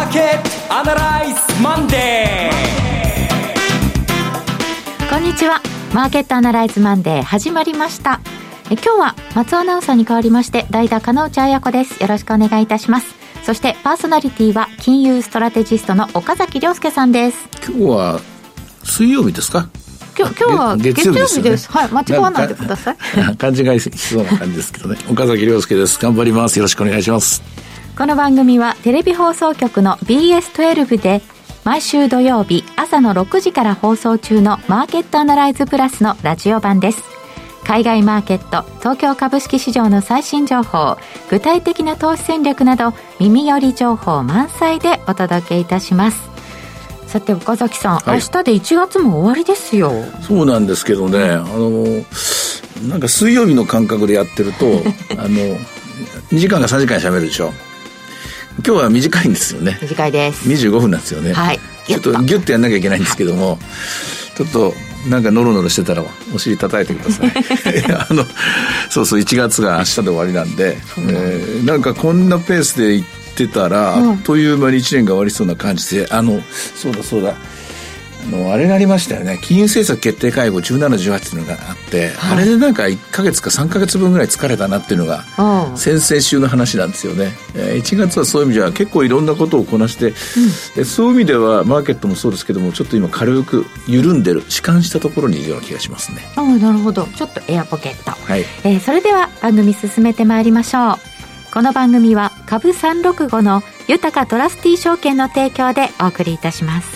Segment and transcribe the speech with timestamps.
[0.00, 5.60] ーケットアナライズマンデーこんにちは。
[5.92, 8.20] マーケットアナライズマンデー始まりました。
[8.70, 12.00] え今日は松アナウンサーに代わりまして代打金内彩子です。
[12.00, 13.14] よろしくお願いいたします。
[13.44, 17.48] そしてパーソナリティは金融ストラテジストの岡崎良介さんです。
[17.66, 18.20] 今日は
[18.84, 19.68] 水曜日ですか？
[20.16, 22.96] 今日今日は月曜日です、ね、はい間違わないでください。
[23.36, 24.96] 勘違いしそうな感じですけどね。
[25.10, 25.98] 岡崎良介です。
[26.00, 26.58] 頑張ります。
[26.58, 27.42] よろしくお願いします
[28.00, 31.20] この番組はテレビ放送局の BS12 で
[31.64, 37.02] 毎週土曜日朝の6時から放送中のマーケットアナライズプラスのラジオ版です。
[37.62, 40.96] 海外マーケット東京株式市場の最新情報
[41.28, 46.22] 具体的な投資戦略など耳寄り情報満載でお届けいたします。
[47.06, 49.92] さて岡崎さん、はい、明日で1月も終わりですよ。
[50.22, 51.32] そうなんですけどね。
[51.32, 51.84] あの
[52.88, 54.64] なんか水曜日の感覚でやってると
[55.20, 55.58] あの
[56.32, 57.52] 2時間か3時間しゃべるでしょ
[58.56, 59.78] 今日は短いんですよね。
[59.80, 60.48] 短いです。
[60.48, 61.32] 25分なんですよね。
[61.32, 61.58] はい。
[61.86, 63.58] ちょっとギュッとやんなきゃいけないんですけども
[64.36, 64.72] ちょっと
[65.08, 67.32] なんかノロノロしてたらお尻叩いてください。
[67.92, 68.24] あの
[68.90, 76.42] そうそう1月が明日で終わりなんで、えー、なんかこんなペースでいってたら、うん、あっという間に1年が終わりそうな感じであの
[76.76, 77.30] そうだそうだ。
[77.30, 77.34] あ
[78.28, 79.38] のあれがありましたよね。
[79.42, 85.24] 金融政策決定会合1718っていうのがあって、はい、あれでなんか1か月か3か月分ぐらい疲れたなっていうのが
[85.76, 90.12] 先々週の話なんですよね、えー、1月はそういう意味じゃ結構いろんなことをこなして、
[90.76, 96.18] うん、そういう意味ではマーケットもそうですけどもちょっと今軽く緩んでる弛緩したところにいるような気がしますね。
[96.36, 97.06] ああなるほど。
[97.06, 98.40] ちょっとエアポケット、はい。
[98.64, 101.20] えー、それでは番組進めてまいりましょう。
[101.52, 106.86] この番組は株365の豊トラスティ証券の提供でお送りいたします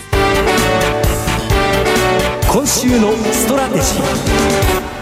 [2.55, 4.94] 今週のストラテジー。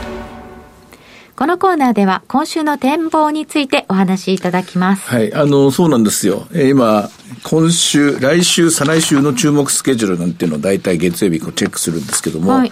[1.35, 5.09] このコーナーでは今週の展望についてお話しいただきます。
[5.09, 6.45] はい、あの、そうなんですよ。
[6.51, 7.09] えー、今、
[7.41, 12.71] 今週、来週、再来週の注目スケジュールなんていうのを大体月曜日こうチェックするんですけども、はい、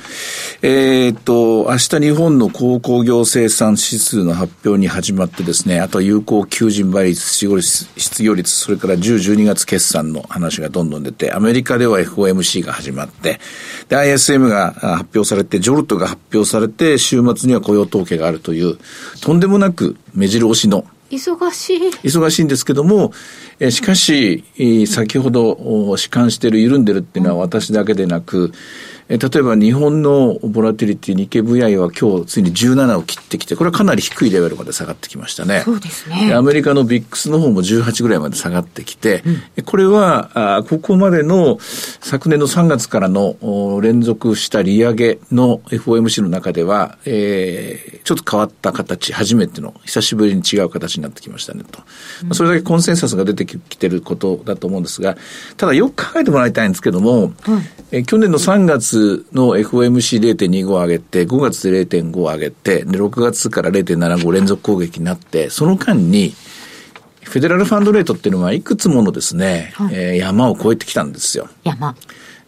[0.62, 7.48] えっと、明日日本の鉱工業生産指数の発表に始まってですね、あとは有効求人倍率、失
[8.24, 9.00] 業率、それから10、
[9.36, 13.40] 12月決算の話がどんどん出て、アメリカでは FOMC が始まって、
[13.90, 18.78] で、ISM が発表されて、ジョルトが発表されて、週末には雇用統計があるという、
[19.22, 21.90] とんでもなく目白押しの忙しい。
[22.04, 23.12] 忙しいんですけども、
[23.60, 24.44] えしかし、
[24.88, 25.54] 先ほど、
[25.98, 28.54] 弛緩している、緩んでるっていうのは私だけでなく、
[29.10, 35.62] え例えば日本のボラティリティ、日経 VI は今日ついに17を切ってきて、これはかなり低いレベルまで下がってきましたね。
[35.66, 36.34] そうですね。
[36.34, 39.24] アメリカのビックスの方も18ぐらいまで下がってきて、
[39.58, 51.80] うん、これはあ、ここまでの昨年の3月からの連続した利上げの FOMC の中では、えー、ちょっと変わった形、初めての、久しぶりに違う形になってきましたねと。
[52.26, 55.18] うん、それだけコンセンサスが出てきてることだと思うんですが、
[55.58, 57.34] ただよく考えてもらいたいんですけども、
[57.92, 59.01] え去年の3月
[59.34, 66.34] の FOMC0.25 上げて、5月で0.5上げて、で、6月から0.75連続攻撃になって、その間に、
[67.24, 71.48] フェデラルファンドレートっていうのはいくつものですね、はい、えー、山を越えてきたんですよ。
[71.64, 71.96] 山。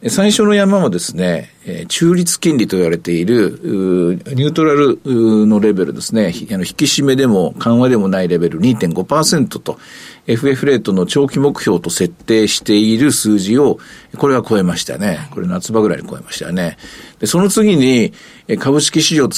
[0.09, 1.49] 最初の山はですね、
[1.87, 9.79] 中立金利と言われている、ニュートラルのレベルですね、あの引き締めでも緩和でもないレベル2.5%と、
[10.27, 13.79] FF レートの長期目標と設定している数字を、
[14.17, 15.29] これは超えましたね。
[15.31, 16.77] これ夏場ぐらいに超えましたね。
[17.19, 18.11] で、その次に、
[18.59, 19.29] 株式市場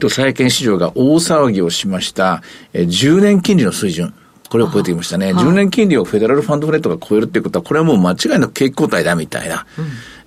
[0.00, 2.42] と債券市場が大騒ぎをしました、
[2.74, 4.14] 10年金利の水準。
[4.48, 5.32] これを超えてきましたね。
[5.32, 9.66] 10年金利をフェデラルファンドフレットが超えるっていうことは、これはもう間違いなく景気後退だみたいな。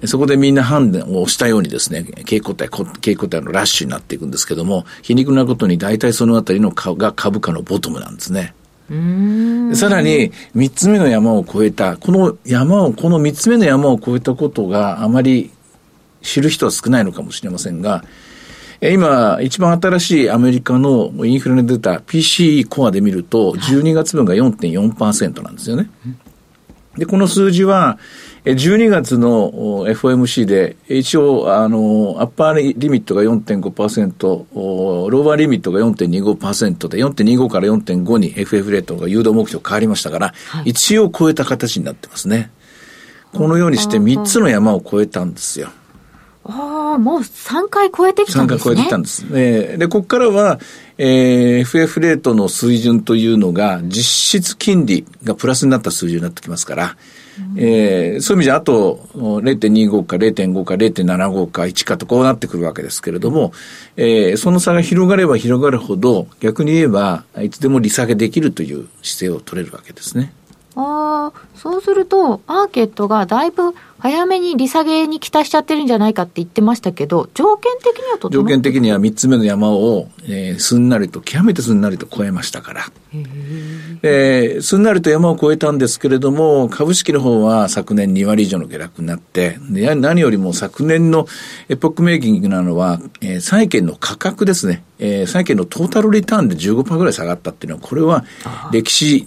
[0.01, 2.69] うん、そこでみんな判断をしたようにですね、景気後退、
[2.99, 8.53] 景気後退のラッシュになっていくんですけども、皮肉なことに大体そのあたりの株が株価のボトムなんですね。
[9.75, 15.51] さらに、三つ目の山を越えた、この山を、この三つ目の山を越えたことがあまり
[16.21, 18.03] 知る人は少ないのかもしれませんが、
[18.81, 25.89] 今、一番新しいアメリカのインフレの出た PCE コアで見ると、12月分が4.4%なんですよね。
[26.97, 27.99] で、この数字は、
[28.45, 29.51] 12月の
[29.85, 42.49] FOMC で、一応、あの、アッパーリミットが4.5%、ローバーリミットが4.25%で、4.25から4.5に FF レートが誘導目標変わりましたから、はい、一応超えた形になってますね。
[43.33, 45.69] このようにして3つの山を超えたんですよ。
[46.51, 48.73] ああ、もう3回超えてきたんですね。
[48.73, 49.31] 3回超えてきたんです。
[49.31, 50.59] で、でここからは、
[50.97, 56.97] えー、FF レートの水準というのが、実質金利がプラスになった数字になってきますから、
[57.53, 63.53] うん、えー、そういう意味じゃ、あと0.25か0.5か0.75か1かとこうなってくるわけですけれども、
[63.95, 70.33] えー、その差が広がれば広がるほど、逆に言えば、いつでも利下げできるという姿勢を取れるわけですね。
[70.75, 82.85] ああ、そうすると、マーケットがだいぶ早めに利下げに期待しちゃってるんじゃないかって言ってましたけど、条件的にはと条件的には3つ目の山を、えー、すんなりと、極めてすんなりと超えましたから。
[84.03, 91.27] えー、すんなりと山を越えたんですけれども、株式の方は昨年2割以上の下落になって、で何よりも昨年の
[91.67, 94.83] エポックメイキングなのは、えー、債券の価格ですね。
[94.99, 98.25] えー、債券のトータルリターンで15%ぐらい下がったっていうのは、これは
[98.71, 99.25] 歴史、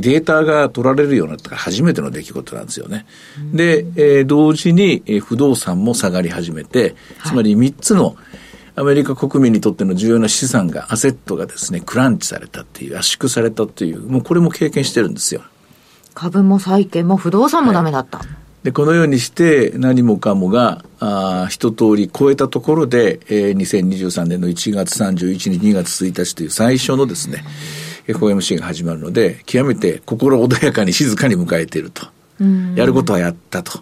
[0.00, 3.06] データが取られるようになった初めての出来事なんですよね。
[3.52, 8.16] で、えー、同時に、えー、不動産も下がり始めて、つまり3つの、
[8.76, 15.42] アメリカ国民にとっての重要な資産が、アセットがですね、クランチされたっていう、圧縮されたっていう、もうこれも経験してるんですよ。
[16.14, 18.18] 株も債券も不動産もダメだった。
[18.18, 18.28] はい、
[18.64, 27.44] で、このようにして何もかもが、あ一通り超えたところで、えー、2023年の1月31日、2月1日という最初のですね、
[28.08, 32.06] FOMC が始まるので、極めて心穏やかに静かに迎えていると。
[32.74, 33.80] やることはやったと。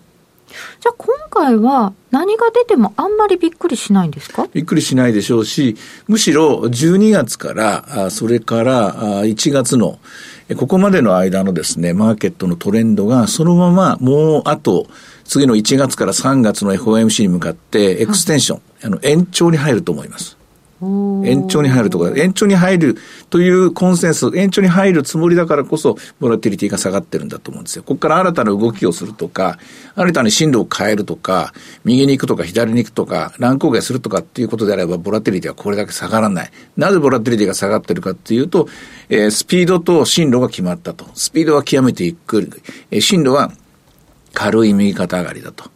[0.80, 4.46] じゃあ今回は何が出てもあんまりびっくりしないんですか？
[4.52, 5.76] びっくりしないでしょうし、
[6.08, 9.98] むしろ12月から、それから1月の、
[10.56, 14.86] ここまでの間のですね、マーケットのトレンドがそのままもうあと、
[15.24, 20.36] 次の1月から3月の FOMC に向かってエクステンション、はい、あの延長に入ると思います。
[21.24, 22.96] 延長に入るとか、延長に入る
[23.30, 27.84] というコンセンス、延長に入るつもりだからこそ、ボラティリティが下がってるんだと思うんですよ。
[27.84, 29.58] ここから新たな動きをするとか、
[29.94, 31.52] 新たに進路を変えるとか、
[31.84, 36.50] 右に行くとか左に行くとか、乱高下するとかっていうことであれば、ボラティリティはこれだけ下がらない。
[36.76, 38.68] なぜボラティリティが下がってるかっていうと、
[39.08, 41.06] えー、スピードと進路が決まったと。
[41.14, 42.50] スピードは極めてゆっくり。
[42.90, 43.52] えー、進路は
[44.34, 45.70] 軽い右肩上がりだと。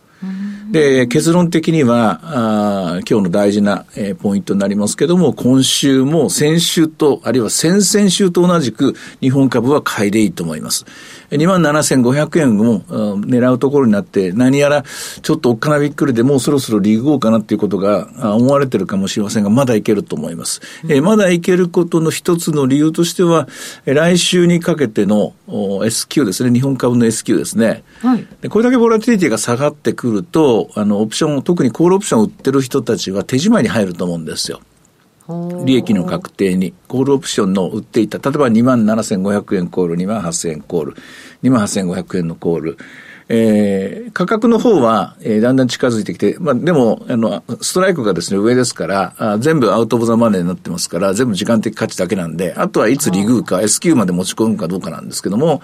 [0.70, 10.84] で、結論的には、あ今日の大事な、えー、ポイントになりますけども、今週も先週と、あるいは先々週と同じく、日本株は買いでいいと思います。
[11.30, 12.80] 27,500円も、
[13.20, 14.84] 狙うところになって、何やら
[15.22, 20.60] ちょっとおっかなびっくりでもうそろそろリグおうかなっていうことが思われてるかもしれませんが、まだいけると思います。
[20.84, 23.48] うん、えまだいけることの一つの理由としては、
[23.84, 25.32] 来週にかけての
[25.84, 27.84] S q ですね、日本株の S q ですね。
[28.00, 34.60] はい、でこれだけボラティリティが下がってくると、あの、オプション、特にコールオプションを売ってる人たちは手仕舞いに入ると思うんですよ。
[35.64, 40.94] 利益の確定に、コールオプションの売っていた、例えば2万7500円コール、2万8000円コール、
[41.42, 42.78] 2万8500円のコール、
[43.28, 55.60] えー、価格の方は、えー、だんだん近づいてきて、まあ、でも、あの、ストライクがですね、上ですから、あ全部アウトオブザマネーになってますから、全部時間的価値だけなんで、あとはいつリグーか S q まで持ち込むかどうかなんですけども、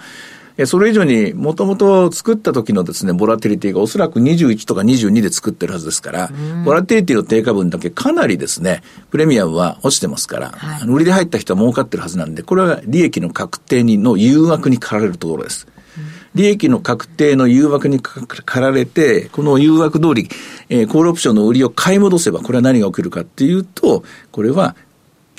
[0.65, 6.31] それ以上に、もともと作った時のですね、ボラティリティがおそらく21とか22で作ってるはずですから、
[6.63, 15.67] ボラティリティの低下分だけかなりですね、プレミアムは落ちてますから、はい、売りで入った人は儲かってるはずなんで、これは利益の確定にの誘惑に駆られるところです。
[16.35, 20.29] 利益の確定の誘惑に駆られて、この誘惑通り、
[20.69, 24.75] えー、コールオプションの売りを買い戻せば、これは何が起きるかっていうと、これは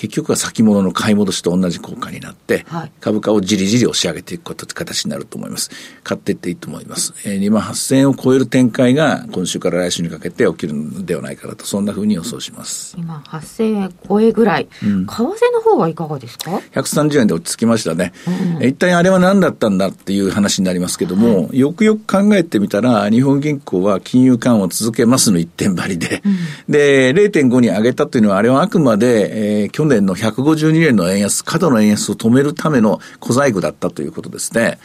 [0.04, 5.70] 結局は先物の買い戻しと同じ効果になって、はい、株価をじりじり押し上げていくことって形になると思います。
[6.02, 7.14] 買っていっていいと思います。
[7.24, 12.96] えー、2万8000円を超える展開が今週から来週にかけて起きるのではないかなと、そんなふうに予想します。
[12.98, 14.68] 2万8000円超えぐらい。
[14.82, 18.12] うん、為替の方はいかがですか ?130 円で落ち着きましたね。
[18.58, 26.36] うん、一体あれは何だったんだっていう話になりますけども、はい、よくよく考えてみたら、日本銀行は金融緩和を続けますの一点張りで、うん、
[26.68, 34.78] で、0.5に上げたというのは、あれはあくまで、えー、去年年の152円の円安、過度の円安を止めるための小細工だったということですね。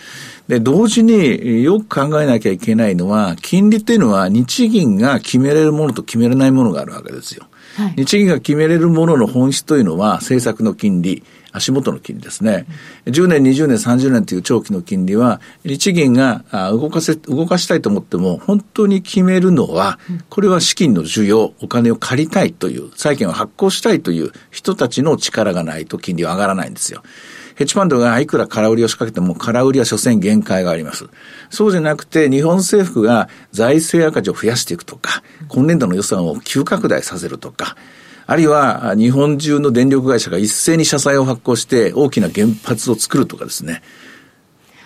[0.48, 7.46] で、同時によく考えなきゃいけないのは、金利っていうのは日銀が決めれるものと決めれないものがあるわけですよ。
[7.75, 12.65] はい、日銀が決めれるものの本質というのは政策の金利、足元の金利ですね。
[13.05, 19.99] 10年、20年、30年という長期の金利は、日銀が動かせ、動かしたいと思っても、本当に決めるのは、
[20.29, 27.01] これは資金の需要、お金を借りたいという、債券を発行したいという人たちの力がないと金利は上がらないんですよ。
[27.60, 31.10] ヘッジファンドがいくら空売りを仕掛けても空売りは所詮限界があります。
[31.50, 37.75] そうじゃなくて日本政府が財政赤字を増やしていくとか、今年度の予算を急拡大させるとか、
[38.28, 43.84] あるいは日本中の電力会社が一斉に社債を発行して大きな原発を作るとかですね。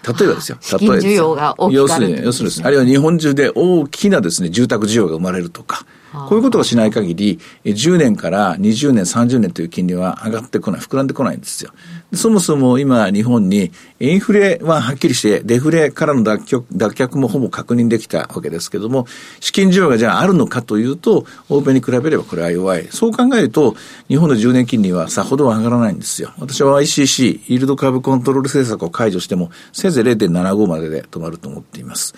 [0.04, 0.58] 例えばですよ。
[0.80, 0.96] 例えば。
[0.96, 5.86] 需要が大き要するに、要するに、あるいは日本中で大きなですね、住宅需要が生まれるとか。
[6.14, 11.72] こういうことをしない限り、10年から20年、30年という金利は上がってこない、膨らんでこないんですよ。
[12.14, 19.08] そもそも今、日本にインフレははっきりして、デフレからの脱却脱却もほぼ確認できたわけですけども、
[19.40, 22.88] 資金需要がじゃああるのかというと、欧米に比べればこれは弱い。
[22.92, 23.76] そう考えると、
[24.08, 26.32] 日本の10年金利はさほど上がらないんですよ。
[26.38, 32.14] 私は ICC、イールドカーブコントロール政策を解除しても、せいぜい0.75までで止まると思っています。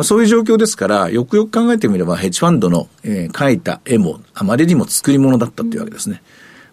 [0.00, 6.22] まあ、そういう状況ですから、よくよく考えてみれば、ヘッジファンドの、えー、描いた絵も、あまりにも作り物だったというわけですね。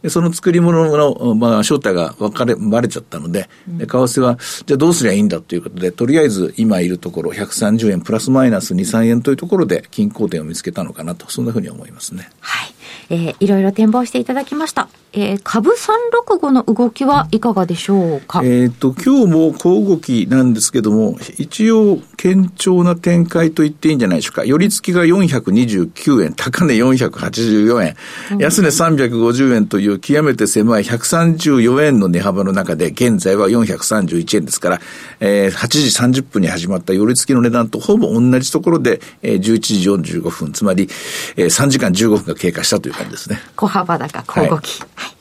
[0.02, 12.30] でその作り物の、まあ、正体が分かれ、バレちゃったので、で為替は、じゃあどうすりゃいいんだということで、とりあえず今いるところ、130円プラスマイナス2、3円というところで、均衡点を見つけたのかなと、そんなふうに思いますね。
[12.40, 12.74] はい。
[13.10, 14.90] えー、いろいろ展望していただきました。
[15.14, 18.42] えー、株365の動きはいかがでしょうか？
[18.44, 24.44] えっ、と、今日も小動きなんですけども、一応、堅調な展開と言っていいんじゃないでしょうか。
[24.44, 34.82] 寄り付きが429円、高値484円、安値350円という極めて狭い134円の値幅の中で、現在は431円ですから、
[35.20, 40.90] えー、8時30分に始まった寄り付きの値段とほぼ同じところで、えー、11時45分、つまり、
[41.36, 43.40] えー、3時間15分が経過したという感じですね。
[43.56, 44.82] 小幅高、小動き。
[44.96, 45.17] はい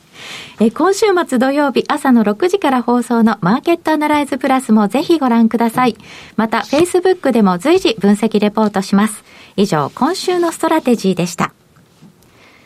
[0.59, 5.95] え今週末土曜日朝の6時から放送のマーケットアナライズプラスもぜひご覧ください。
[6.35, 9.23] また、Facebook でも随時分析レポートします。
[9.55, 11.53] 以上、今週のストラテジーでした。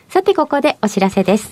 [0.08, 1.52] さて、ここでお知らせです。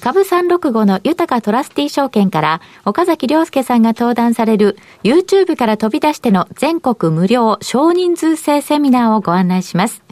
[0.00, 10.02] 株365の豊トラスティ証券から岡崎良介さんが登壇される YouTube から飛び出しての全国無料少人数制セミナーをご案内します。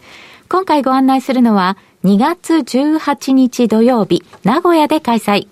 [0.49, 1.77] 今回ご案内するのは
[2.09, 5.47] 2月18日土曜日、名古屋で開催。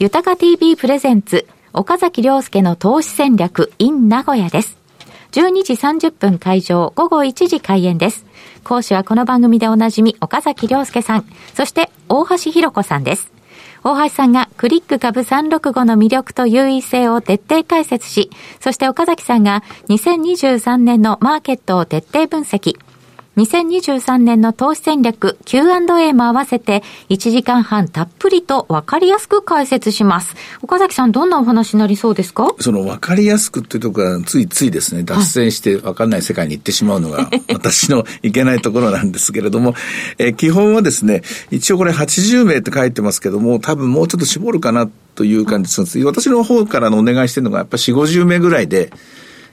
[0.00, 4.76] 豊か TV プレゼンツ、岡崎良介の投資戦略 in 名古屋です。
[5.30, 8.26] 12時30分会場、午後1時開演です。
[8.64, 11.24] 講師はこの番組でおなじみ、岡崎良介さん、
[11.54, 13.30] そして大橋弘子さんです。
[13.84, 22.76] 大橋さんがクリック株365の魅力と優位性を徹底解説し、そして岡崎さんが2023年のマーケットを徹底分析。
[23.36, 30.34] 2023年の投資戦略 Q&A も合わせて1時間半たっぷりと分かりやすく解説します。
[30.62, 32.48] 岡崎さん、どんなお話になりそうですか？
[32.58, 39.74] その分かりやすくっていうところはついついですね、脱線して分かんない世界に行ってしまうのが 私のいけないところなんですけれども、
[40.18, 41.22] えー、基本はですね、
[41.52, 45.98] 一応これ80名って書いてますけども、多分もうちょっと絞るかなという感じです。
[46.00, 48.90] 私の方からのお願いしてるのがやっぱり4、50名ぐらいで、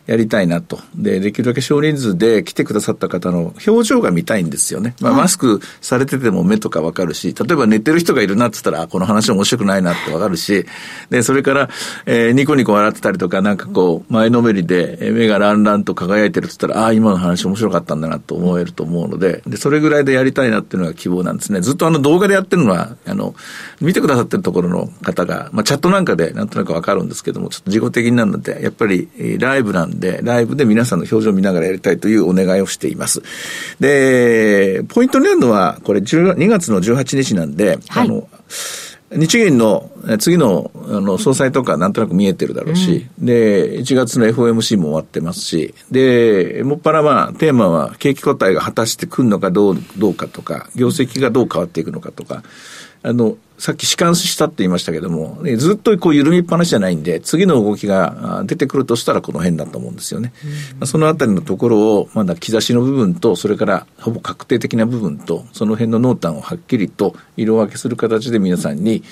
[0.08, 0.80] やりたいなと。
[0.96, 4.96] で、できるだけ少人数で来てくださった方の表情が見たいんですよね。
[5.02, 10.66] まあ、マスクされてても目とかわかるし、例えば寝てる人がいるなって言ったら、あ、この話面白くないなってわかるし、
[11.10, 11.70] で、それから、
[12.06, 21.60] えー、ニコニコ笑ってたりとか、なんかこう、前のめりで、目がランランと輝いてるって言ったら、ああ、今の話面白かったんだなと思えると思うので、で、それぐらいでやりたいなっていうのが希望なんですね。
[21.60, 23.36] ずっとあの動画でやってるのは、あの、
[23.82, 29.10] 見てくださってるところの方が、まあ、チャットなんかでなんとなくわかるんですけども、ちょっと自己的になるので、やっぱり、
[29.40, 33.22] ライブなんで、ライブで皆さんの表情を見ながらやりたいというお願いをしています。
[33.80, 38.27] で、ポイントになるのは、これ2月の18日なんで、はい、あの、
[39.10, 39.89] 日銀の
[40.20, 52.44] 次のあの総裁とかなんとなく見えてるだろうし、うん、で、1月の FOMC も終わってますし、で、もっぱらまあ、テーマは景気答えが果たしてくるのかどうどうかとか、業績がどう変わっていくのかとか、
[53.08, 60.34] あの、さっき弛緩したって言いましたけども、ずっとこう緩みっぱなしじゃないんで、次の動きが出てくるとしたらこの辺だと思うんですよね。
[60.82, 69.04] うん、そのあたりのところを、まだ兆しの部分と、それからほぼ確定的な部分と、その辺の濃淡をはっきりと色分けする形で皆さんに、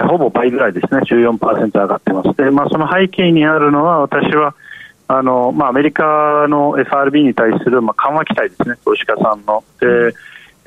[0.01, 2.33] ほぼ倍ぐらいですね、14%上がってます。
[2.35, 4.55] でまあ、その背景にあるのは、私は
[5.07, 9.63] あの、まあ、アメリカの FRB に対する、まあ、緩和期待ですね、投資家さんの。
[9.79, 10.13] で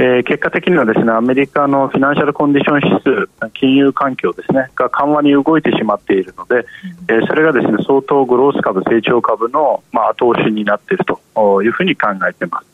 [0.05, 6.67] えー、結果的にはですねアメリカのフィナンシャルコンディション指数、金融環境ですねが緩和に動いてしまっているので、
[7.09, 12.67] えー、それがですね相当グロース株、成長株の、まあ、後押しになっているというふうに考えています。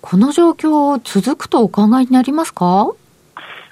[0.00, 2.92] この状況、続くとお考えになりますか？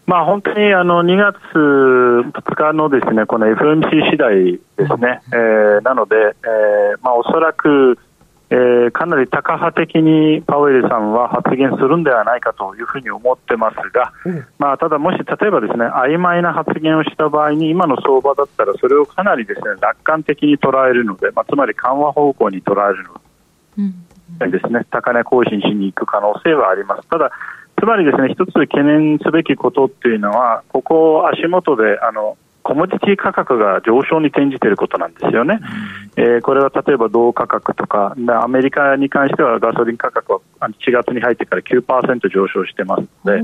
[0.05, 7.99] まあ、本当にあの2月2日のですねこの FMC 次第ですね、えー、なので、えーまあ、おそらく
[8.49, 23.15] えー、かなりタカ派的にパウエルさんは発言するんではないかというふうに思ってますが、うん、まあ、ただ、もし例えばですね曖昧な発言をした場合に今の相場だったらそれをかなりですね楽観的に捉えるので、まあ、つまり緩和方向に捉えるの
[24.39, 27.09] で、うん、ですね高値更新しに行く可能性はあります。
[27.09, 27.33] ただ
[27.79, 35.61] つまりですね一つ懸念すべきことっていうのはここ足元であのコモディティ価格が上昇に転じていることなんですよね、
[36.17, 43.43] うん、えー、これは例えば銅価格とか、アメリカに関してはガソリン価格は1月に入ってから9%上昇してますので、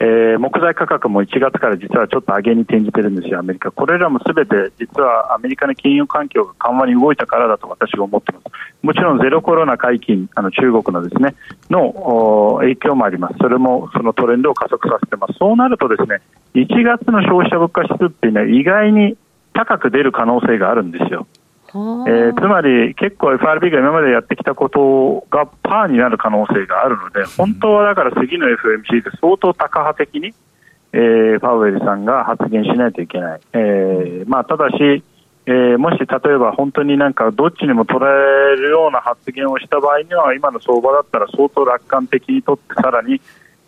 [0.00, 3.70] えー、木材価格も1月から実はちょっと上げに転じてるんですよ、アメリカ。
[3.70, 8.44] これらもすべて実はアメリカの金融環境が緩和に動いたからだと私は思ってます。
[8.82, 11.34] もちろんゼロコロナ解禁、あの中国のですね、
[11.70, 13.36] の影響もあります。
[13.38, 15.34] それもそのトレンドを加速させてます。
[15.38, 16.20] そうなるとですね、
[16.54, 19.16] 1月の消費者物価指数っていうのは意外に
[19.52, 21.26] 高く出る可能性があるんですよ。
[21.74, 30.32] えー、つまり結構 FRB が今までやってきたことがパーになる可能性があるので本当はだから次の FMC で相当タカ派的に、
[30.92, 35.02] えー、パウエルさんが発言しないといけない、えーまあ、ただし、
[35.46, 43.20] えー、もし例えば本当になんかどっちにも捉えるような発言をした場合には今の相場だったら相当楽観的にとってさらに、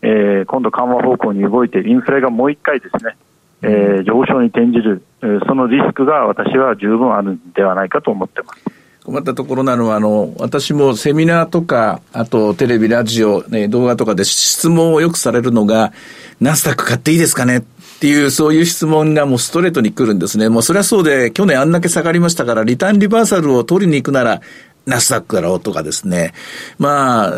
[0.02, 3.16] えー、今度緩和方向に動いてインフレがもう一回ですね
[3.62, 5.02] えー、上昇に転じる、
[5.46, 8.76] そのリスクが私は十分あるんではないかと思ってます。
[9.06, 15.92] 困ったところなのは、あの、私もセミナーとか、あとテレビ、ラジオ、ね、動画とかで質問をよくされるのが、
[16.40, 17.62] ナスダック買っていいですかねっ
[18.00, 20.48] ていう、そういう質問がもうストレートに来るんですね。
[20.48, 24.40] もうそれはそうで、去年あんだけ下がりましたから、リターンリバーサルを取りに行くなら、
[24.86, 26.32] ナスダックだろうとかですね。
[26.78, 27.32] まあ、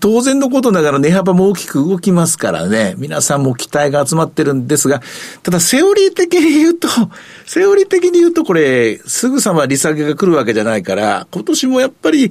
[0.00, 5.00] 当然のことながら値幅も大きく動きますからね、皆さんも期待が集まってるんですが、
[5.42, 6.88] ただセオリー的に言うと、
[7.46, 12.30] セオリー的に言うとこれ、すぐさま利下げが来るわけじゃないから、今年もやっぱり、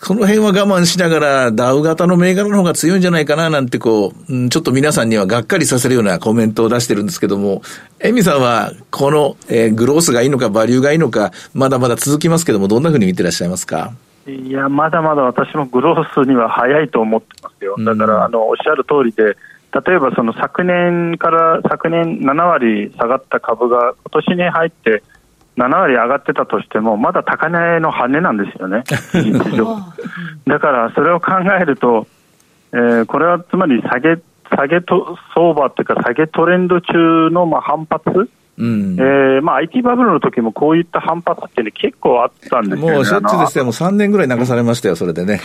[0.00, 7.62] この辺は我慢しながら、ダウ型の銘柄の方が強いんじゃないかななんてこう、うんちょっと皆さんにはがっかりさせるようなコメントを出してるんですけども、
[8.00, 13.92] エミさんは、この、えー、グロースがいいのか、バリューがいいのか、まだまだ続きますけども、どんなふうに見てらっしゃいますか？
[14.26, 17.76] いや、まだまだ私もグロースには早いと思ってますよ。
[17.78, 19.36] だから、あの、おっしゃる通りで、
[19.84, 25.02] 例えばその昨年から昨年7割下がった株が今年に入って
[25.56, 28.84] 7割上がってたとしても、まだ高値の羽なんですよね、
[30.46, 32.06] だからそれを考えると、
[32.72, 34.18] えー、これはつまり下げ
[34.50, 42.92] 下げと相場というか、下げトレンド中のまあ反発、うん、えー、まあ、IT バブルの時もこういった反発っていうの結構あったんですよね。
[42.94, 45.40] もうしょっちゅうですよ、もう3年ぐらい流されましたよ、それでね。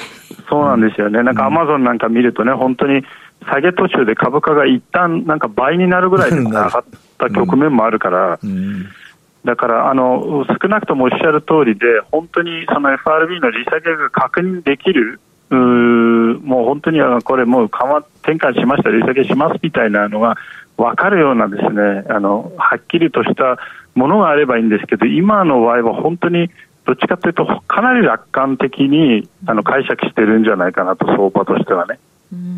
[0.50, 1.22] そうなんですよね。
[1.24, 3.04] なんかアマゾンなんか見るとね、本当に
[3.46, 6.84] 下げ途中で株価が一旦なんか倍になるぐらい 上がっ
[7.18, 8.50] た局面もあるから、うん。
[8.50, 8.86] うん
[9.44, 15.20] だからあの少なくともおっしゃる通りで、本当にその FRB の利下げが確認できる、
[15.50, 20.38] うもう本当にこれ、もう緩和転換しました、利下げしますみたいなのが
[20.82, 23.58] 分かるようなですねあのはっきりとした
[23.96, 26.50] ものがあればいいんですけど今の場合は本当に
[26.86, 32.00] どっちかというとかなり楽観的にあの解釈してるんじゃないかなと相場としてはね、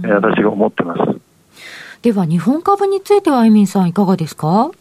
[0.03, 1.01] 私が思ってます。
[2.01, 4.71] では日本株についてはエミンさんいかがですか？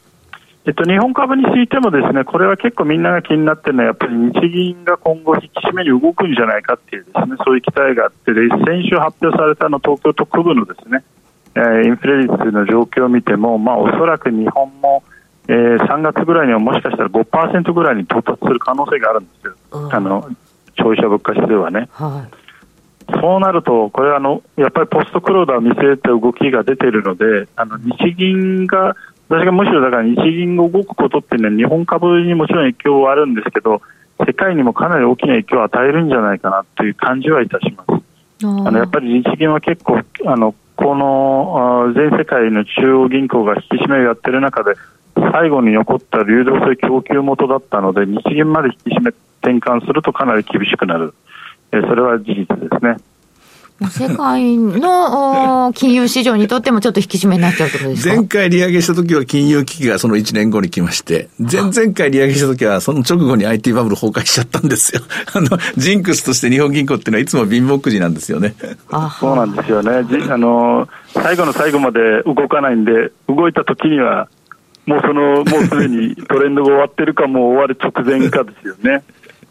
[0.65, 11.03] えっと、日本株についてもですね、これは結構みんなが気になってるのは、やっぱり日銀が今後引き締めに動くんじゃないかっていうですね、そういう期待があってで、先週発表されたの東京都区部のですね、
[11.55, 15.03] えー、インフレ率の状況を見ても、まあ、おそらく日本も、
[15.49, 19.55] えー、3月ぐらいにはもしかしたら5%ぐらいに到達する可能性があるんですよ。
[19.91, 20.29] あの、
[20.77, 21.89] 消費者物価指数はね。
[21.93, 22.43] はい
[23.21, 28.97] そうなると、これあの、やっぱりポストクローダーを見据えた動きが出ているので、あの日銀が
[29.33, 33.81] 私がむしろだから日銀が動くことっていうのは日本株にもちろん影響はあるんですけど
[34.27, 38.03] 世界にもかなり大きな影響を与えるんじゃないかなという感じはいたします。
[38.45, 44.75] あのやっぱり日銀は結構あのこの全世界の中央銀行が引き締めをやっている中で
[45.33, 49.11] 最後に残った流動性供給元だったので日銀まで引き締め
[49.43, 51.15] 転換するとかなり厳しくなる、
[51.73, 52.97] えそれは事実ですね。
[53.91, 58.15] 世界の金融市場にとってもちょっと引き締めになっちゃうってことですか？
[58.15, 65.03] 前回利上げした時は金融危機がその1年後に来まして、前々回利上げした時はその直後に IT バブル崩壊しちゃったんですよ。
[65.35, 68.55] あの、ジンクスとして日本銀行っていうのはいつも貧乏くじなんですよね。
[69.21, 69.91] そうなんですよね。
[70.31, 74.29] あの、最後の最後まで動かないんで、動いた時には、
[74.87, 79.03] もうその、もうすでにトレンドが終わってるか、もう終わる直前かですよね。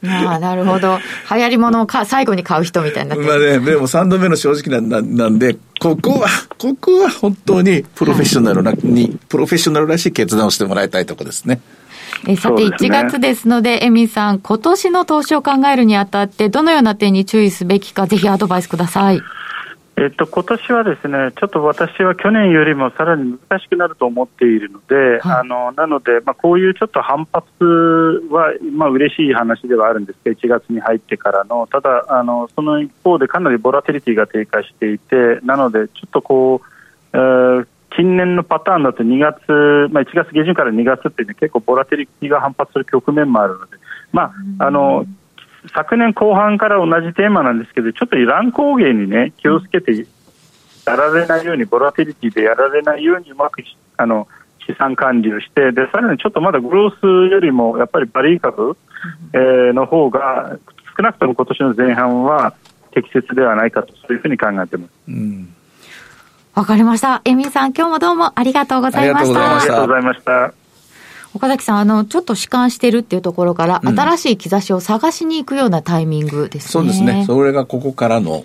[0.07, 0.97] ああ、なるほど。
[1.31, 11.61] 流行り物をか最後に買う人みたいになってまあね、でも3度目の正直ななんで、ここは、ここは本当にプロフェッショナルな、に、プロフェッショナルらしい決断をしてもらいたいところですね。
[12.27, 19.21] えさて、1月ですので、エミさん、今年の投資を考えるにあたって、どのような点に注意すべきか、ぜひアドバイスください。
[20.01, 27.45] えっと、今年はですね、ちょっと私は去年よりもさらに難しくなると思っているので、はい、あのなので、まあ、こういうちょっと反発
[28.31, 43.77] は、まあ嬉しい話ではあるんですけど、1月に入ってからの、ただあの、その一方でかなりボラテリティが低下していて、なので、ちょっとこう、えー、近年のパターンだと2月、まあ、1月下旬から2月っていう、ね、結構ボラテリティが反発する局面もあるので、
[44.11, 45.05] まあ、あの、
[45.73, 50.07] 昨年後半から同じテーマなんですけど、ちょっと乱高下にね、気をつけて
[50.85, 53.63] やられないように、ボラティリティでやられないようにうまく
[53.97, 54.27] あの
[54.65, 58.75] 資産管理をして、で、さらにちょっとまだグロースよりも、やっぱりバリー株、
[59.33, 60.57] えー、の方が、
[60.97, 62.53] 少なくとも今年の前半は
[62.91, 64.91] 適切ではないかと、そういうふうに考えてます。
[65.07, 65.53] うん
[66.53, 67.21] わかりました。
[67.23, 69.57] エミさん、今日もどうもありがとうございました。
[69.57, 70.60] ありがとうございました。
[71.33, 76.71] 岡崎さん、あの、ちょっと弛緩してるっていうところから、うん、新しい兆しを探しに行くようなタイミングですね。
[76.71, 77.23] そうですね。
[77.25, 78.43] それがここからの、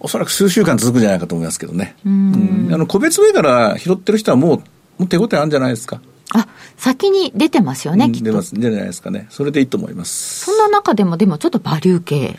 [0.00, 1.96] おそらく数週間続くんじゃないかと思いますけどね。
[2.04, 4.64] うん、あの、個別銘柄拾ってる人はもう、も
[5.00, 6.00] う手応えあるんじゃないですか？
[6.34, 9.26] あ、先に出てますよね、うん、出ます、じゃないですかね。
[9.30, 10.44] それでいいと思います。
[10.44, 12.36] そんな中でも、でもちょっとバリュー系。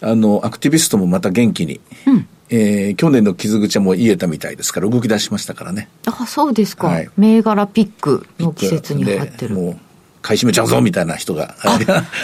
[0.00, 1.80] あの、アクティビストもまた元気に。
[2.06, 2.28] うん。
[2.50, 5.88] えー、去年の傷口はもう癒えたみたいですから動き出しましたからね。
[6.06, 9.54] あそうですか、はい、銘柄ピックの季節に入ってる。
[9.54, 9.76] もう
[10.20, 11.54] 買い占めちゃうぞみたいな人が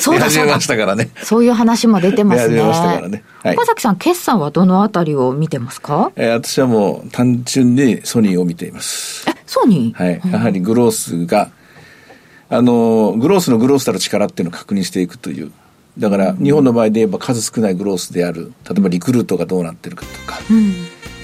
[0.01, 1.11] そうだ始めましたからね。
[1.23, 2.63] そういう話も出てますね。
[2.63, 9.25] ましたからね、はい、岡崎さん決算はどのあたりを見てますか、えー、私はもう単純にソニーを見ています。
[9.31, 10.05] えソニー？
[10.05, 10.33] はい。
[10.33, 11.51] やはりグロースが
[12.51, 15.53] あのグロースのグロースたる力っていうのを確認していくという
[15.99, 20.73] だから日本の場合で言えば数少ないグロースである例えばリクルートがどうなってるかとか、うん、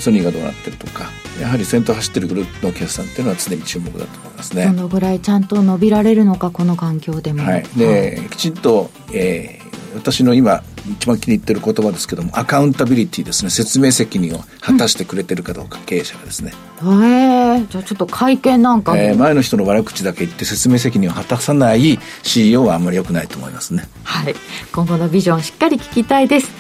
[0.01, 4.67] ソニーがどうなってるとかやはり先頭走ってるグループの決算っていうのは常に注目だと思いますね。
[4.67, 9.60] どのぐらいちゃんと伸びられるのかこの環境でも、はい、で、はい、きちんと、えー、
[9.95, 13.51] 私の今一番気に入ってる言葉ですけどもアカウンタビリティですね。
[13.51, 16.53] 説明責任を果たしてくれてるかどうか、うん、経営者がですね。
[16.83, 23.89] へえじゃあちょっと会見なんか、えー、前の人の悪口だけ言って説明責任を果たさない CEO はあんまり良くないと思いますね。
[24.05, 24.35] はい。
[24.73, 26.51] 今後のビジョンしっかり聞きたいです、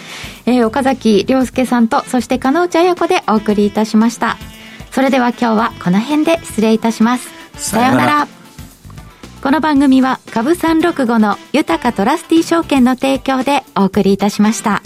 [0.47, 4.37] えー、岡崎亮介さんとそして加納内彩子でお送りいたしました。
[4.91, 7.29] それでは今日はこの辺で失礼いたします。
[7.55, 8.40] さようなら
[9.43, 14.83] この番組は株365の豊かトラスティ証券の提供でお送りいたしました。